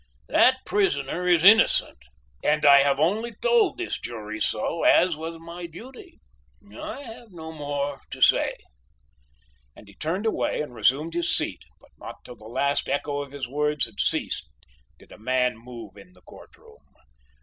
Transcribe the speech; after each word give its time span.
That 0.29 0.65
prisoner 0.65 1.27
is 1.27 1.45
innocent 1.45 1.99
and 2.43 2.65
I 2.65 2.81
have 2.81 2.99
only 2.99 3.35
told 3.35 3.77
this 3.77 3.99
jury 3.99 4.39
so, 4.39 4.81
as 4.83 5.15
was 5.15 5.37
my 5.37 5.67
duty. 5.67 6.17
I 6.75 7.01
have 7.01 7.27
no 7.29 7.51
more 7.51 8.01
to 8.09 8.19
say"; 8.19 8.55
and 9.75 9.87
he 9.87 9.93
turned 9.93 10.25
away 10.25 10.59
and 10.59 10.73
resumed 10.73 11.13
his 11.13 11.37
seat, 11.37 11.61
but 11.79 11.91
not 11.99 12.15
till 12.25 12.35
the 12.35 12.45
last 12.45 12.89
echo 12.89 13.21
of 13.21 13.31
his 13.31 13.47
words 13.47 13.85
had 13.85 13.99
ceased 13.99 14.51
did 14.97 15.11
a 15.11 15.19
man 15.19 15.55
move 15.55 15.95
in 15.95 16.13
the 16.13 16.21
court 16.23 16.57
room. 16.57 16.81